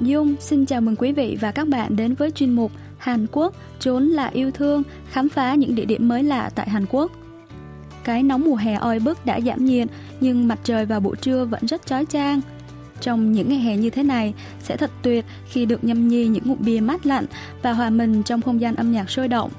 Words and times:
Hạnh 0.00 0.08
Dung 0.08 0.34
xin 0.40 0.66
chào 0.66 0.80
mừng 0.80 0.96
quý 0.96 1.12
vị 1.12 1.38
và 1.40 1.52
các 1.52 1.68
bạn 1.68 1.96
đến 1.96 2.14
với 2.14 2.30
chuyên 2.30 2.52
mục 2.52 2.72
Hàn 2.98 3.26
Quốc 3.32 3.54
trốn 3.80 4.04
là 4.04 4.26
yêu 4.26 4.50
thương, 4.50 4.82
khám 5.10 5.28
phá 5.28 5.54
những 5.54 5.74
địa 5.74 5.84
điểm 5.84 6.08
mới 6.08 6.22
lạ 6.22 6.50
tại 6.54 6.70
Hàn 6.70 6.86
Quốc. 6.90 7.12
Cái 8.04 8.22
nóng 8.22 8.44
mùa 8.44 8.54
hè 8.54 8.74
oi 8.74 8.98
bức 8.98 9.26
đã 9.26 9.40
giảm 9.40 9.64
nhiệt, 9.64 9.88
nhưng 10.20 10.48
mặt 10.48 10.58
trời 10.64 10.86
vào 10.86 11.00
buổi 11.00 11.16
trưa 11.16 11.44
vẫn 11.44 11.66
rất 11.66 11.86
chói 11.86 12.06
chang. 12.06 12.40
Trong 13.00 13.32
những 13.32 13.48
ngày 13.48 13.58
hè 13.58 13.76
như 13.76 13.90
thế 13.90 14.02
này, 14.02 14.34
sẽ 14.62 14.76
thật 14.76 14.90
tuyệt 15.02 15.24
khi 15.50 15.64
được 15.64 15.84
nhâm 15.84 16.08
nhi 16.08 16.26
những 16.26 16.44
ngụm 16.46 16.58
bia 16.60 16.80
mát 16.80 17.06
lạnh 17.06 17.26
và 17.62 17.72
hòa 17.72 17.90
mình 17.90 18.22
trong 18.22 18.42
không 18.42 18.60
gian 18.60 18.74
âm 18.74 18.92
nhạc 18.92 19.10
sôi 19.10 19.28
động. 19.28 19.50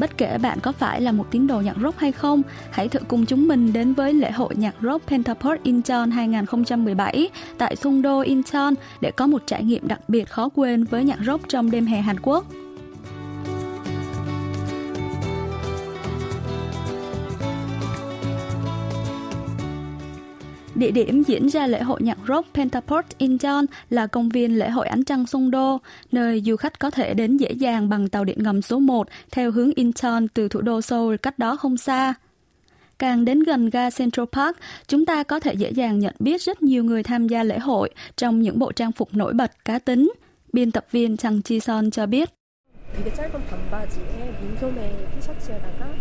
Bất 0.00 0.18
kể 0.18 0.38
bạn 0.38 0.58
có 0.60 0.72
phải 0.72 1.00
là 1.00 1.12
một 1.12 1.26
tín 1.30 1.46
đồ 1.46 1.60
nhạc 1.60 1.76
rock 1.82 1.98
hay 1.98 2.12
không, 2.12 2.42
hãy 2.70 2.88
thử 2.88 2.98
cùng 3.08 3.26
chúng 3.26 3.48
mình 3.48 3.72
đến 3.72 3.94
với 3.94 4.14
lễ 4.14 4.30
hội 4.30 4.54
nhạc 4.56 4.74
rock 4.82 5.06
Pentaport 5.06 5.62
Incheon 5.62 6.10
2017 6.10 7.30
tại 7.58 7.76
Songdo 7.76 8.20
Incheon 8.20 8.74
để 9.00 9.10
có 9.10 9.26
một 9.26 9.42
trải 9.46 9.64
nghiệm 9.64 9.88
đặc 9.88 10.00
biệt 10.08 10.28
khó 10.28 10.48
quên 10.54 10.84
với 10.84 11.04
nhạc 11.04 11.18
rock 11.26 11.48
trong 11.48 11.70
đêm 11.70 11.86
hè 11.86 12.00
Hàn 12.00 12.16
Quốc. 12.22 12.46
Địa 20.79 20.91
điểm 20.91 21.23
diễn 21.23 21.47
ra 21.47 21.67
lễ 21.67 21.81
hội 21.81 22.01
nhạc 22.01 22.17
rock 22.27 22.53
Pentaport 22.53 23.05
Incheon 23.17 23.65
là 23.89 24.07
công 24.07 24.29
viên 24.29 24.59
lễ 24.59 24.69
hội 24.69 24.87
ánh 24.87 25.03
trăng 25.03 25.25
Songdo, 25.25 25.77
nơi 26.11 26.41
du 26.45 26.55
khách 26.55 26.79
có 26.79 26.89
thể 26.89 27.13
đến 27.13 27.37
dễ 27.37 27.51
dàng 27.51 27.89
bằng 27.89 28.09
tàu 28.09 28.23
điện 28.23 28.43
ngầm 28.43 28.61
số 28.61 28.79
1 28.79 29.07
theo 29.31 29.51
hướng 29.51 29.71
Incheon 29.75 30.27
từ 30.33 30.47
thủ 30.47 30.61
đô 30.61 30.81
Seoul 30.81 31.15
cách 31.15 31.39
đó 31.39 31.55
không 31.55 31.77
xa. 31.77 32.13
Càng 32.99 33.25
đến 33.25 33.39
gần 33.39 33.69
ga 33.69 33.89
Central 33.89 34.25
Park, 34.31 34.57
chúng 34.87 35.05
ta 35.05 35.23
có 35.23 35.39
thể 35.39 35.53
dễ 35.53 35.69
dàng 35.71 35.99
nhận 35.99 36.15
biết 36.19 36.41
rất 36.41 36.63
nhiều 36.63 36.83
người 36.83 37.03
tham 37.03 37.27
gia 37.27 37.43
lễ 37.43 37.59
hội 37.59 37.89
trong 38.15 38.41
những 38.41 38.59
bộ 38.59 38.71
trang 38.71 38.91
phục 38.91 39.13
nổi 39.13 39.33
bật 39.33 39.65
cá 39.65 39.79
tính. 39.79 40.11
Biên 40.53 40.71
tập 40.71 40.85
viên 40.91 41.17
Chang 41.17 41.41
Chi 41.41 41.59
Son 41.59 41.91
cho 41.91 42.05
biết. 42.05 42.29
되게 42.95 43.11
짧은 43.13 43.45
반바지에 43.47 44.39
민소매 44.41 45.09
티셔츠에다가 45.15 45.93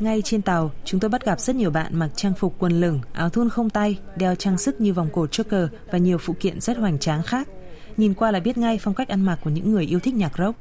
ngay 0.00 0.22
trên 0.22 0.42
tàu, 0.42 0.70
chúng 0.84 1.00
tôi 1.00 1.08
bắt 1.08 1.24
gặp 1.24 1.40
rất 1.40 1.56
nhiều 1.56 1.70
bạn 1.70 1.98
mặc 1.98 2.08
trang 2.16 2.34
phục 2.34 2.54
quần 2.58 2.80
lửng, 2.80 3.00
áo 3.12 3.28
thun 3.28 3.50
không 3.50 3.70
tay, 3.70 3.98
đeo 4.16 4.34
trang 4.34 4.58
sức 4.58 4.80
như 4.80 4.92
vòng 4.92 5.08
cổ 5.12 5.26
choker 5.26 5.66
và 5.90 5.98
nhiều 5.98 6.18
phụ 6.18 6.34
kiện 6.40 6.60
rất 6.60 6.78
hoành 6.78 6.98
tráng 6.98 7.22
khác. 7.22 7.48
Nhìn 7.96 8.14
qua 8.14 8.30
là 8.30 8.40
biết 8.40 8.58
ngay 8.58 8.78
phong 8.78 8.94
cách 8.94 9.08
ăn 9.08 9.20
mặc 9.20 9.38
của 9.44 9.50
những 9.50 9.72
người 9.72 9.84
yêu 9.84 10.00
thích 10.00 10.14
nhạc 10.14 10.38
rock. 10.38 10.58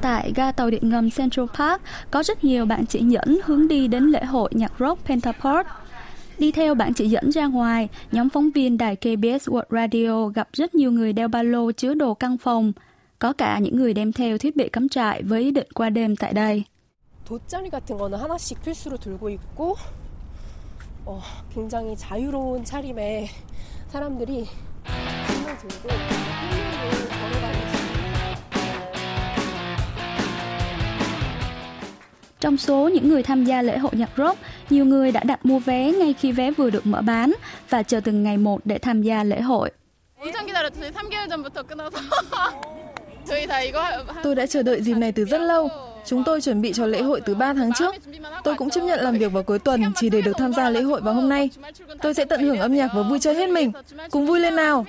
Tại 0.00 0.32
ga 0.36 0.52
tàu 0.52 0.70
điện 0.70 0.88
ngầm 0.88 1.10
Central 1.10 1.46
Park 1.58 1.82
có 2.10 2.22
rất 2.22 2.44
nhiều 2.44 2.66
bạn 2.66 2.86
chỉ 2.86 3.00
dẫn 3.00 3.38
hướng 3.44 3.68
đi 3.68 3.88
đến 3.88 4.04
lễ 4.04 4.24
hội 4.24 4.50
nhạc 4.54 4.72
rock 4.78 5.06
Pentaport 5.06 5.66
Đi 6.37 6.51
theo 6.51 6.75
bản 6.75 6.93
chỉ 6.93 7.09
dẫn 7.09 7.31
ra 7.31 7.45
ngoài, 7.45 7.89
nhóm 8.11 8.29
phóng 8.29 8.51
viên 8.51 8.77
đài 8.77 8.95
KBS 8.95 9.49
World 9.49 9.69
Radio 9.69 10.27
gặp 10.27 10.49
rất 10.53 10.75
nhiều 10.75 10.91
người 10.91 11.13
đeo 11.13 11.27
ba 11.27 11.43
lô 11.43 11.71
chứa 11.71 11.93
đồ 11.93 12.13
căn 12.13 12.37
phòng. 12.37 12.73
Có 13.19 13.33
cả 13.33 13.59
những 13.59 13.75
người 13.75 13.93
đem 13.93 14.11
theo 14.11 14.37
thiết 14.37 14.55
bị 14.55 14.69
cắm 14.69 14.89
trại 14.89 15.23
với 15.23 15.41
ý 15.41 15.51
định 15.51 15.67
qua 15.73 15.89
đêm 15.89 16.15
tại 16.15 16.33
đây. 16.33 16.63
돗자리 17.29 17.69
같은 17.69 17.95
거는 17.95 18.17
하나씩 18.17 18.59
필수로 18.63 18.97
들고 18.97 19.29
있고 19.29 19.75
어, 21.05 21.21
굉장히 21.53 21.95
자유로운 21.95 22.63
차림에 22.63 23.27
사람들이 23.89 24.45
짐을 25.27 25.57
들고 25.57 25.89
힐링을 25.89 27.09
걸어가고 27.09 27.92
Trong 32.44 32.56
số 32.56 32.88
những 32.88 33.08
người 33.08 33.22
tham 33.22 33.44
gia 33.44 33.62
lễ 33.62 33.78
hội 33.78 33.92
nhạc 33.94 34.10
rock, 34.16 34.38
nhiều 34.70 34.84
người 34.84 35.12
đã 35.12 35.20
đặt 35.24 35.46
mua 35.46 35.58
vé 35.58 35.92
ngay 35.92 36.14
khi 36.20 36.32
vé 36.32 36.50
vừa 36.50 36.70
được 36.70 36.86
mở 36.86 37.02
bán 37.02 37.32
và 37.70 37.82
chờ 37.82 38.00
từng 38.00 38.22
ngày 38.22 38.36
một 38.36 38.60
để 38.64 38.78
tham 38.78 39.02
gia 39.02 39.24
lễ 39.24 39.40
hội. 39.40 39.70
Tôi 44.22 44.34
đã 44.34 44.46
chờ 44.46 44.62
đợi 44.62 44.82
dịp 44.82 44.94
này 44.94 45.12
từ 45.12 45.24
rất 45.24 45.40
lâu. 45.40 45.68
Chúng 46.06 46.24
tôi 46.24 46.40
chuẩn 46.40 46.62
bị 46.62 46.72
cho 46.72 46.86
lễ 46.86 47.02
hội 47.02 47.20
từ 47.20 47.34
3 47.34 47.54
tháng 47.54 47.72
trước. 47.72 47.94
Tôi 48.44 48.54
cũng 48.54 48.70
chấp 48.70 48.80
nhận 48.80 49.00
làm 49.00 49.18
việc 49.18 49.32
vào 49.32 49.42
cuối 49.42 49.58
tuần 49.58 49.82
chỉ 49.96 50.10
để 50.10 50.20
được 50.22 50.32
tham 50.38 50.52
gia 50.52 50.70
lễ 50.70 50.82
hội 50.82 51.00
vào 51.00 51.14
hôm 51.14 51.28
nay. 51.28 51.50
Tôi 52.02 52.14
sẽ 52.14 52.24
tận 52.24 52.42
hưởng 52.42 52.58
âm 52.58 52.74
nhạc 52.74 52.88
và 52.94 53.02
vui 53.02 53.18
chơi 53.18 53.34
hết 53.34 53.48
mình. 53.48 53.72
Cùng 54.10 54.26
vui 54.26 54.40
lên 54.40 54.56
nào! 54.56 54.86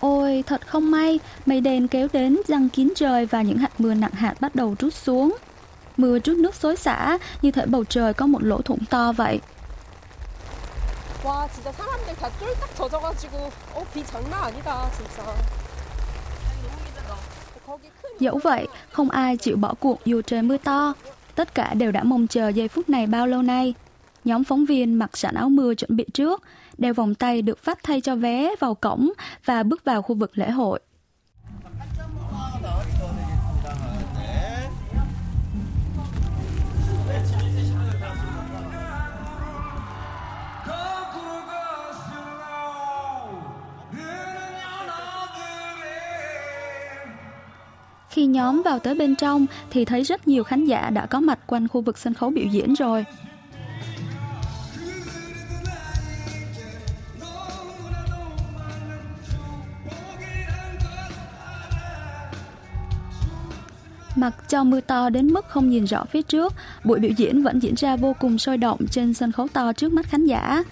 Ôi, 0.00 0.44
thật 0.46 0.66
không 0.66 0.90
may, 0.90 1.20
mây 1.46 1.60
đen 1.60 1.88
kéo 1.88 2.08
đến 2.12 2.38
răng 2.48 2.68
kín 2.68 2.92
trời 2.96 3.26
và 3.26 3.42
những 3.42 3.58
hạt 3.58 3.80
mưa 3.80 3.94
nặng 3.94 4.12
hạt 4.12 4.34
bắt 4.40 4.54
đầu 4.54 4.74
trút 4.78 4.94
xuống. 4.94 5.36
Mưa 5.96 6.18
trút 6.18 6.36
nước 6.36 6.54
xối 6.54 6.76
xả, 6.76 7.18
như 7.42 7.50
thể 7.50 7.66
bầu 7.66 7.84
trời 7.84 8.14
có 8.14 8.26
một 8.26 8.42
lỗ 8.42 8.60
thủng 8.62 8.84
to 8.90 9.12
vậy. 9.12 9.40
와, 11.24 11.48
진짜 11.48 11.72
사람들 11.72 12.08
다 12.20 12.28
쫄딱 12.38 12.74
젖어가지고 12.76 13.50
어, 13.74 13.82
비 13.94 14.04
장난 14.04 14.42
아니다, 14.42 14.90
진짜. 14.96 15.24
Dẫu 18.20 18.38
vậy, 18.38 18.66
không 18.92 19.10
ai 19.10 19.36
chịu 19.36 19.56
bỏ 19.56 19.74
cuộc 19.80 20.04
dù 20.04 20.22
trời 20.22 20.42
mưa 20.42 20.56
to. 20.56 20.94
Tất 21.34 21.54
cả 21.54 21.74
đều 21.74 21.92
đã 21.92 22.02
mong 22.02 22.26
chờ 22.26 22.48
giây 22.48 22.68
phút 22.68 22.88
này 22.88 23.06
bao 23.06 23.26
lâu 23.26 23.42
nay. 23.42 23.74
Nhóm 24.25 24.43
phóng 24.43 24.65
viên 24.65 24.93
mặc 24.93 25.17
sẵn 25.17 25.35
áo 25.35 25.49
mưa 25.49 25.73
chuẩn 25.73 25.95
bị 25.95 26.05
trước, 26.13 26.43
đeo 26.77 26.93
vòng 26.93 27.15
tay 27.15 27.41
được 27.41 27.63
phát 27.63 27.79
thay 27.83 28.01
cho 28.01 28.15
vé 28.15 28.55
vào 28.59 28.75
cổng 28.75 29.11
và 29.45 29.63
bước 29.63 29.85
vào 29.85 30.01
khu 30.01 30.15
vực 30.15 30.37
lễ 30.37 30.49
hội. 30.49 30.79
Khi 48.09 48.25
nhóm 48.25 48.61
vào 48.61 48.79
tới 48.79 48.95
bên 48.95 49.15
trong 49.15 49.45
thì 49.69 49.85
thấy 49.85 50.03
rất 50.03 50.27
nhiều 50.27 50.43
khán 50.43 50.65
giả 50.65 50.89
đã 50.89 51.05
có 51.05 51.19
mặt 51.19 51.39
quanh 51.47 51.67
khu 51.67 51.81
vực 51.81 51.97
sân 51.97 52.13
khấu 52.13 52.29
biểu 52.29 52.45
diễn 52.51 52.73
rồi. 52.73 53.05
Mặc 64.19 64.35
cho 64.47 64.63
mưa 64.63 64.81
to 64.81 65.09
đến 65.09 65.33
mức 65.33 65.45
không 65.49 65.69
nhìn 65.69 65.83
rõ 65.83 66.05
phía 66.05 66.21
trước, 66.21 66.53
buổi 66.83 66.99
biểu 66.99 67.11
diễn 67.17 67.43
vẫn 67.43 67.59
diễn 67.59 67.73
ra 67.75 67.95
vô 67.95 68.15
cùng 68.19 68.37
sôi 68.37 68.57
động 68.57 68.79
trên 68.91 69.13
sân 69.13 69.31
khấu 69.31 69.47
to 69.47 69.73
trước 69.73 69.93
mắt 69.93 70.05
khán 70.05 70.25
giả. 70.25 70.63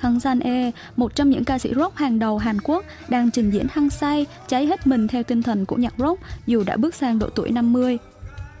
Kang 0.00 0.20
San 0.20 0.40
E, 0.40 0.70
một 0.96 1.14
trong 1.14 1.30
những 1.30 1.44
ca 1.44 1.58
sĩ 1.58 1.70
rock 1.76 1.96
hàng 1.96 2.18
đầu 2.18 2.38
Hàn 2.38 2.60
Quốc, 2.60 2.84
đang 3.08 3.30
trình 3.30 3.50
diễn 3.50 3.66
hăng 3.70 3.90
say, 3.90 4.26
cháy 4.48 4.66
hết 4.66 4.86
mình 4.86 5.08
theo 5.08 5.22
tinh 5.22 5.42
thần 5.42 5.64
của 5.64 5.76
nhạc 5.76 5.94
rock 5.98 6.20
dù 6.46 6.62
đã 6.66 6.76
bước 6.76 6.94
sang 6.94 7.18
độ 7.18 7.28
tuổi 7.34 7.50
50. 7.50 7.98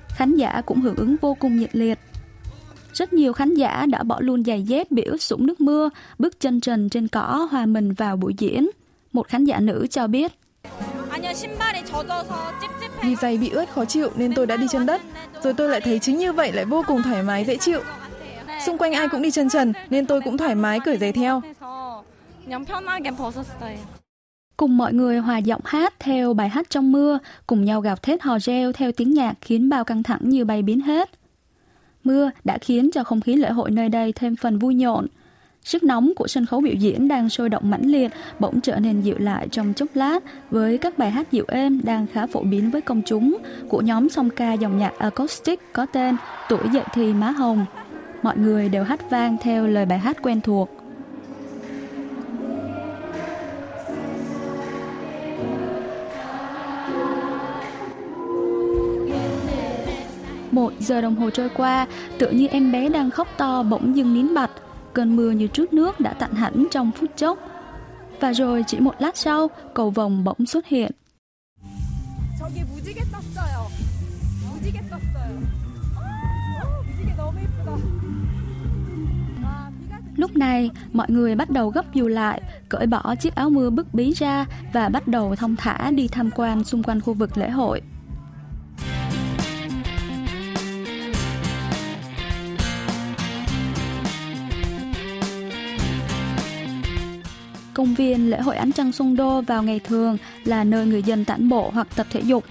Khán 0.08 0.36
giả 0.36 0.62
cũng 0.66 0.80
hưởng 0.80 0.96
ứng 0.96 1.16
vô 1.20 1.34
cùng 1.34 1.56
nhiệt 1.56 1.76
liệt. 1.76 1.98
Rất 2.92 3.12
nhiều 3.12 3.32
khán 3.32 3.54
giả 3.54 3.86
đã 3.86 4.02
bỏ 4.02 4.20
luôn 4.20 4.44
giày 4.44 4.62
dép 4.62 4.90
bị 4.90 5.02
ướt 5.02 5.22
sũng 5.22 5.46
nước 5.46 5.60
mưa, 5.60 5.90
bước 6.18 6.40
chân 6.40 6.60
trần 6.60 6.88
trên 6.88 7.08
cỏ 7.08 7.48
hòa 7.50 7.66
mình 7.66 7.92
vào 7.92 8.16
buổi 8.16 8.34
diễn. 8.38 8.70
Một 9.12 9.28
khán 9.28 9.44
giả 9.44 9.60
nữ 9.60 9.86
cho 9.90 10.06
biết. 10.06 10.32
Vì 13.02 13.16
giày 13.16 13.38
bị 13.38 13.50
ướt 13.50 13.70
khó 13.70 13.84
chịu 13.84 14.10
nên 14.16 14.34
tôi 14.34 14.46
đã 14.46 14.56
đi 14.56 14.66
chân 14.70 14.86
đất. 14.86 15.00
Rồi 15.42 15.54
tôi 15.54 15.68
lại 15.68 15.80
thấy 15.80 15.98
chính 15.98 16.18
như 16.18 16.32
vậy 16.32 16.52
lại 16.52 16.64
vô 16.64 16.84
cùng 16.86 17.02
thoải 17.02 17.22
mái 17.22 17.44
dễ 17.44 17.56
chịu. 17.56 17.80
Xung 18.66 18.78
quanh 18.78 18.92
ai 18.92 19.08
cũng 19.08 19.22
đi 19.22 19.30
chân 19.30 19.48
trần 19.48 19.72
nên 19.90 20.06
tôi 20.06 20.20
cũng 20.20 20.36
thoải 20.36 20.54
mái 20.54 20.80
cởi 20.80 20.98
giày 20.98 21.12
theo. 21.12 21.42
Cùng 24.56 24.76
mọi 24.76 24.92
người 24.92 25.18
hòa 25.18 25.38
giọng 25.38 25.60
hát 25.64 25.94
theo 25.98 26.34
bài 26.34 26.48
hát 26.48 26.70
trong 26.70 26.92
mưa, 26.92 27.18
cùng 27.46 27.64
nhau 27.64 27.80
gào 27.80 27.96
thét 27.96 28.22
hò 28.22 28.38
reo 28.38 28.72
theo 28.72 28.92
tiếng 28.92 29.14
nhạc 29.14 29.34
khiến 29.40 29.68
bao 29.68 29.84
căng 29.84 30.02
thẳng 30.02 30.20
như 30.22 30.44
bay 30.44 30.62
biến 30.62 30.80
hết. 30.80 31.10
Mưa 32.04 32.30
đã 32.44 32.58
khiến 32.58 32.90
cho 32.94 33.04
không 33.04 33.20
khí 33.20 33.36
lễ 33.36 33.50
hội 33.50 33.70
nơi 33.70 33.88
đây 33.88 34.12
thêm 34.12 34.36
phần 34.36 34.58
vui 34.58 34.74
nhộn, 34.74 35.06
Sức 35.64 35.82
nóng 35.82 36.12
của 36.16 36.28
sân 36.28 36.46
khấu 36.46 36.60
biểu 36.60 36.74
diễn 36.74 37.08
đang 37.08 37.28
sôi 37.28 37.48
động 37.48 37.70
mãnh 37.70 37.86
liệt 37.86 38.12
bỗng 38.38 38.60
trở 38.60 38.76
nên 38.76 39.00
dịu 39.00 39.16
lại 39.18 39.48
trong 39.50 39.74
chốc 39.74 39.88
lát 39.94 40.18
với 40.50 40.78
các 40.78 40.98
bài 40.98 41.10
hát 41.10 41.32
dịu 41.32 41.44
êm 41.48 41.80
đang 41.84 42.06
khá 42.06 42.26
phổ 42.26 42.42
biến 42.42 42.70
với 42.70 42.80
công 42.80 43.02
chúng 43.06 43.38
của 43.68 43.80
nhóm 43.80 44.08
song 44.08 44.30
ca 44.30 44.52
dòng 44.52 44.78
nhạc 44.78 44.98
acoustic 44.98 45.60
có 45.72 45.86
tên 45.86 46.16
Tuổi 46.48 46.68
dậy 46.72 46.84
thì 46.94 47.12
má 47.12 47.30
hồng. 47.30 47.66
Mọi 48.22 48.36
người 48.36 48.68
đều 48.68 48.84
hát 48.84 49.10
vang 49.10 49.36
theo 49.40 49.66
lời 49.66 49.86
bài 49.86 49.98
hát 49.98 50.16
quen 50.22 50.40
thuộc. 50.40 50.70
Một 60.50 60.72
giờ 60.78 61.00
đồng 61.00 61.14
hồ 61.14 61.30
trôi 61.30 61.48
qua, 61.48 61.86
tự 62.18 62.30
như 62.30 62.46
em 62.46 62.72
bé 62.72 62.88
đang 62.88 63.10
khóc 63.10 63.28
to 63.36 63.62
bỗng 63.62 63.96
dưng 63.96 64.14
nín 64.14 64.34
bặt, 64.34 64.50
cơn 64.98 65.16
mưa 65.16 65.30
như 65.30 65.46
trút 65.46 65.72
nước 65.72 66.00
đã 66.00 66.12
tạnh 66.12 66.34
hẳn 66.34 66.66
trong 66.70 66.90
phút 66.92 67.10
chốc. 67.16 67.38
Và 68.20 68.32
rồi 68.32 68.64
chỉ 68.66 68.80
một 68.80 68.94
lát 68.98 69.16
sau, 69.16 69.50
cầu 69.74 69.90
vồng 69.90 70.24
bỗng 70.24 70.46
xuất 70.46 70.66
hiện. 70.66 70.90
Lúc 80.16 80.36
này, 80.36 80.70
mọi 80.92 81.06
người 81.10 81.34
bắt 81.34 81.50
đầu 81.50 81.70
gấp 81.70 81.94
dù 81.94 82.08
lại, 82.08 82.42
cởi 82.68 82.86
bỏ 82.86 83.14
chiếc 83.20 83.34
áo 83.34 83.50
mưa 83.50 83.70
bức 83.70 83.94
bí 83.94 84.12
ra 84.12 84.46
và 84.72 84.88
bắt 84.88 85.08
đầu 85.08 85.36
thông 85.36 85.56
thả 85.56 85.90
đi 85.90 86.08
tham 86.08 86.30
quan 86.36 86.64
xung 86.64 86.82
quanh 86.82 87.00
khu 87.00 87.14
vực 87.14 87.38
lễ 87.38 87.50
hội. 87.50 87.82
Công 97.78 97.94
viên 97.94 98.30
lễ 98.30 98.40
hội 98.40 98.56
ánh 98.56 98.72
trăng 98.72 98.92
Sung 98.92 99.16
Đô 99.16 99.40
vào 99.40 99.62
ngày 99.62 99.80
thường 99.80 100.18
là 100.44 100.64
nơi 100.64 100.86
người 100.86 101.02
dân 101.02 101.24
tản 101.24 101.48
bộ 101.48 101.70
hoặc 101.74 101.88
tập 101.96 102.06
thể 102.10 102.20
dục. 102.20 102.44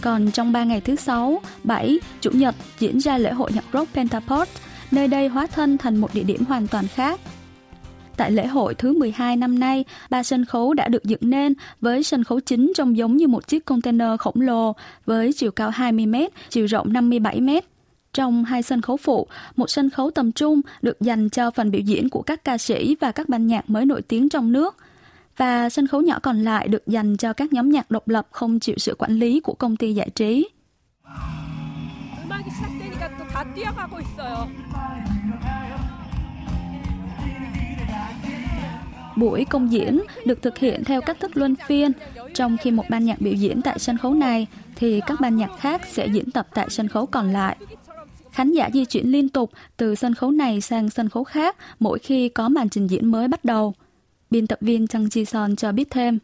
Còn 0.00 0.30
trong 0.30 0.52
3 0.52 0.64
ngày 0.64 0.80
thứ 0.80 0.96
sáu, 0.96 1.40
7, 1.64 1.98
Chủ 2.20 2.30
nhật 2.30 2.54
diễn 2.78 2.98
ra 2.98 3.18
lễ 3.18 3.32
hội 3.32 3.52
nhạc 3.52 3.64
rock 3.72 3.94
Pentaport, 3.94 4.48
nơi 4.90 5.08
đây 5.08 5.28
hóa 5.28 5.46
thân 5.46 5.78
thành 5.78 5.96
một 5.96 6.14
địa 6.14 6.22
điểm 6.22 6.44
hoàn 6.44 6.66
toàn 6.66 6.86
khác. 6.88 7.20
Tại 8.16 8.30
lễ 8.30 8.46
hội 8.46 8.74
thứ 8.74 8.98
12 8.98 9.36
năm 9.36 9.58
nay, 9.58 9.84
ba 10.10 10.22
sân 10.22 10.44
khấu 10.44 10.74
đã 10.74 10.88
được 10.88 11.04
dựng 11.04 11.20
nên 11.22 11.54
với 11.80 12.02
sân 12.02 12.24
khấu 12.24 12.40
chính 12.40 12.72
trông 12.74 12.96
giống 12.96 13.16
như 13.16 13.26
một 13.26 13.48
chiếc 13.48 13.64
container 13.64 14.10
khổng 14.18 14.40
lồ 14.40 14.72
với 15.06 15.32
chiều 15.32 15.50
cao 15.50 15.70
20 15.70 16.06
m, 16.06 16.14
chiều 16.48 16.66
rộng 16.66 16.92
57 16.92 17.40
m. 17.40 17.50
Trong 18.12 18.44
hai 18.44 18.62
sân 18.62 18.80
khấu 18.80 18.96
phụ, 18.96 19.26
một 19.56 19.70
sân 19.70 19.90
khấu 19.90 20.10
tầm 20.10 20.32
trung 20.32 20.60
được 20.82 21.00
dành 21.00 21.28
cho 21.30 21.50
phần 21.50 21.70
biểu 21.70 21.80
diễn 21.80 22.08
của 22.08 22.22
các 22.22 22.44
ca 22.44 22.58
sĩ 22.58 22.96
và 23.00 23.12
các 23.12 23.28
ban 23.28 23.46
nhạc 23.46 23.70
mới 23.70 23.86
nổi 23.86 24.02
tiếng 24.02 24.28
trong 24.28 24.52
nước. 24.52 24.76
Và 25.36 25.70
sân 25.70 25.86
khấu 25.86 26.00
nhỏ 26.00 26.18
còn 26.22 26.44
lại 26.44 26.68
được 26.68 26.86
dành 26.86 27.16
cho 27.16 27.32
các 27.32 27.52
nhóm 27.52 27.70
nhạc 27.70 27.90
độc 27.90 28.08
lập 28.08 28.28
không 28.30 28.60
chịu 28.60 28.74
sự 28.78 28.94
quản 28.98 29.12
lý 29.12 29.40
của 29.40 29.54
công 29.54 29.76
ty 29.76 29.94
giải 29.94 30.10
trí. 30.10 30.48
Buổi 39.16 39.44
công 39.44 39.72
diễn 39.72 40.00
được 40.26 40.42
thực 40.42 40.58
hiện 40.58 40.84
theo 40.84 41.00
cách 41.00 41.20
thức 41.20 41.36
luân 41.36 41.54
phiên, 41.66 41.92
trong 42.34 42.56
khi 42.56 42.70
một 42.70 42.84
ban 42.90 43.04
nhạc 43.04 43.20
biểu 43.20 43.34
diễn 43.34 43.62
tại 43.62 43.78
sân 43.78 43.98
khấu 43.98 44.14
này 44.14 44.46
thì 44.76 45.00
các 45.06 45.20
ban 45.20 45.36
nhạc 45.36 45.50
khác 45.58 45.82
sẽ 45.86 46.06
diễn 46.06 46.30
tập 46.30 46.48
tại 46.54 46.66
sân 46.70 46.88
khấu 46.88 47.06
còn 47.06 47.32
lại. 47.32 47.56
Khán 48.38 48.52
giả 48.52 48.70
di 48.74 48.84
chuyển 48.84 49.06
liên 49.06 49.28
tục 49.28 49.50
từ 49.76 49.94
sân 49.94 50.14
khấu 50.14 50.30
này 50.30 50.60
sang 50.60 50.90
sân 50.90 51.08
khấu 51.08 51.24
khác 51.24 51.56
mỗi 51.78 51.98
khi 51.98 52.28
có 52.28 52.48
màn 52.48 52.68
trình 52.68 52.90
diễn 52.90 53.06
mới 53.06 53.28
bắt 53.28 53.44
đầu. 53.44 53.74
Biên 54.30 54.46
tập 54.46 54.58
viên 54.60 54.86
Chang 54.86 55.04
Ji 55.04 55.24
Son 55.24 55.56
cho 55.56 55.72
biết 55.72 55.90
thêm. 55.90 56.18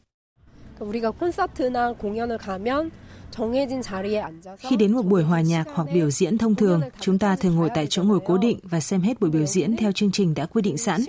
Khi 4.58 4.76
đến 4.76 4.92
một 4.92 5.02
buổi 5.02 5.22
hòa 5.22 5.40
nhạc 5.40 5.64
hoặc 5.74 5.88
biểu 5.94 6.10
diễn 6.10 6.38
thông 6.38 6.54
thường, 6.54 6.80
chúng 7.00 7.18
ta 7.18 7.36
thường 7.36 7.56
ngồi 7.56 7.70
tại 7.74 7.86
chỗ 7.86 8.02
ngồi 8.02 8.20
cố 8.26 8.38
định 8.38 8.58
và 8.62 8.80
xem 8.80 9.00
hết 9.00 9.20
buổi 9.20 9.30
biểu 9.30 9.46
diễn 9.46 9.76
theo 9.76 9.92
chương 9.92 10.12
trình 10.12 10.34
đã 10.34 10.46
quy 10.46 10.62
định 10.62 10.78
sẵn. 10.78 11.00